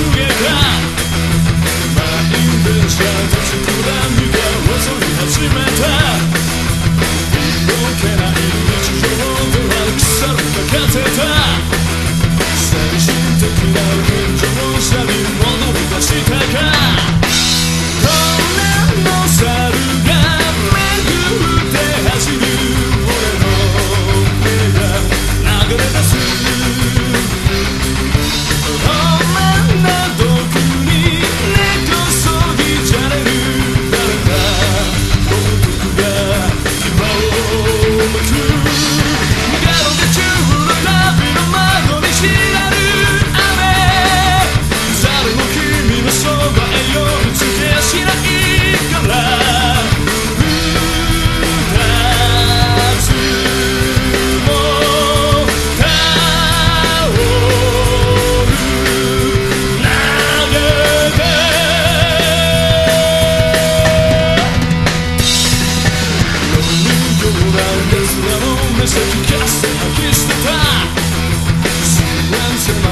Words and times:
czuje 0.00 0.26
gra 0.26 0.60
Ma 1.96 2.38
im 2.38 2.52
być, 2.62 2.94
ale 3.08 3.28
to 3.28 3.40
mi 4.16 4.26
co 4.84 5.06
widać 5.06 5.54
metal 5.54 6.09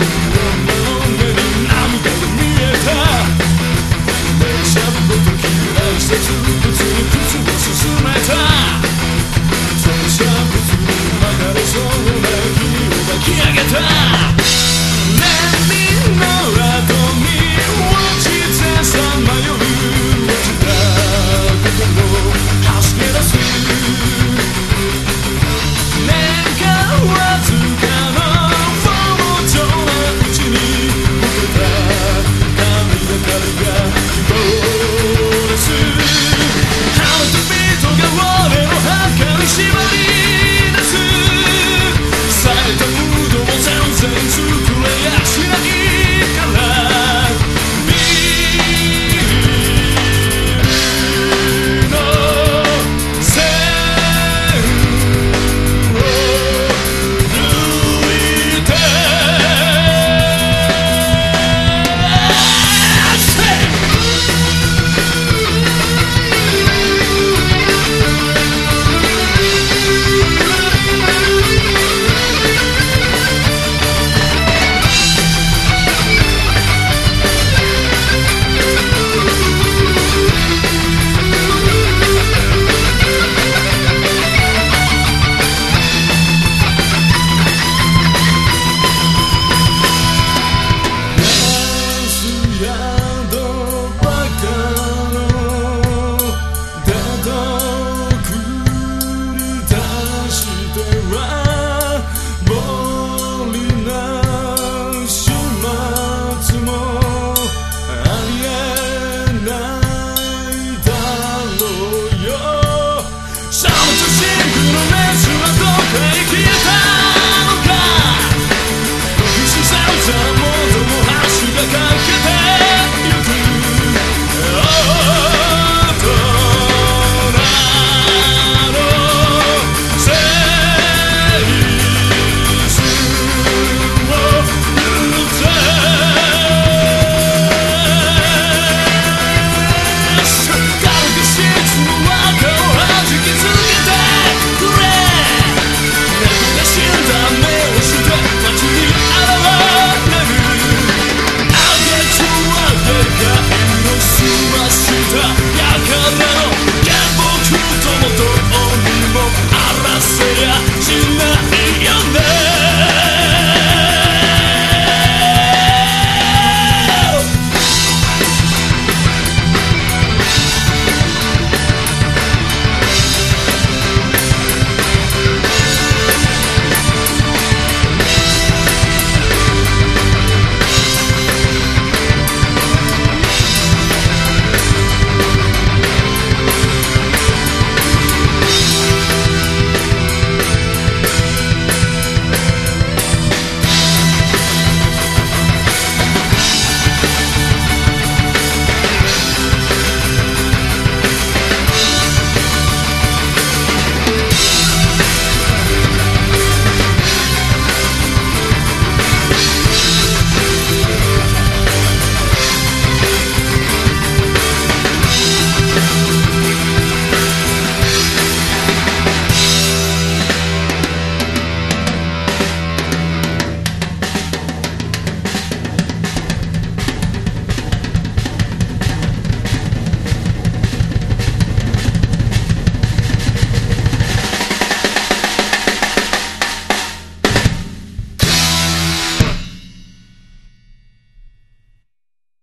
Thank 0.00 0.24
you. 0.24 0.29